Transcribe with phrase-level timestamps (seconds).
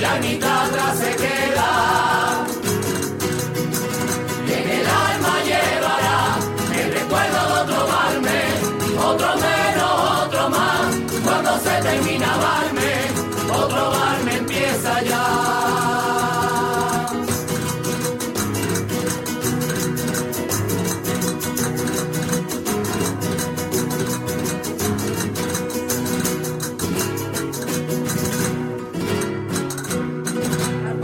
[0.00, 2.44] La mitad atrás se queda.
[4.46, 6.38] Y en el alma llevará
[6.80, 8.40] el recuerdo de otro barme,
[9.10, 10.96] otro menos, otro más.
[11.24, 12.92] Cuando se termina barme,
[13.62, 15.99] otro barme empieza ya.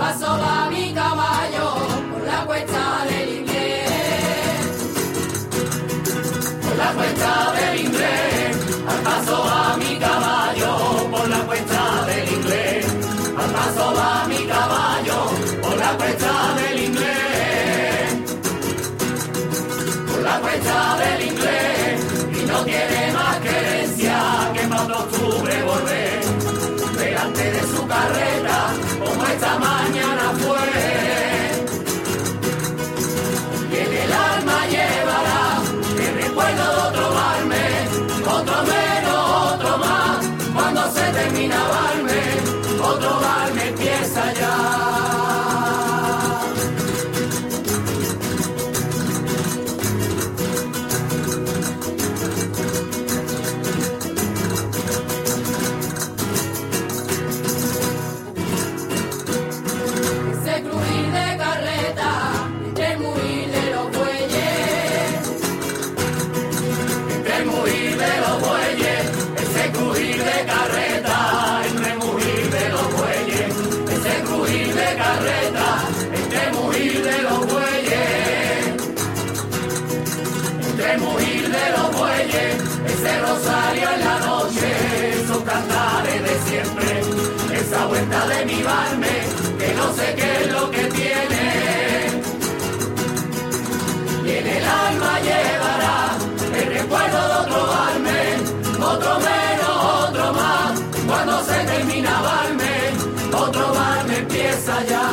[0.06, 1.66] Paso va mi caballo
[2.12, 3.90] por la cuesta del inglés.
[6.62, 8.56] Por la cuesta del inglés.
[8.86, 12.86] Al paso va mi caballo por la cuesta del inglés.
[13.36, 15.18] Al paso va mi caballo
[15.60, 18.08] por la cuesta del inglés.
[20.08, 21.94] Por la cuesta del inglés.
[22.38, 23.56] Y no tiene más que
[40.91, 42.06] se terminaba
[88.28, 89.15] de mi barme,
[89.59, 91.44] que no sé qué es lo que tiene.
[94.25, 96.17] Y en el alma llevará
[96.55, 98.21] el recuerdo de otro barme,
[98.93, 100.81] otro menos, otro más.
[101.06, 102.75] Cuando se termina barme,
[103.33, 105.06] otro barme empieza ya.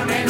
[0.00, 0.29] Amén.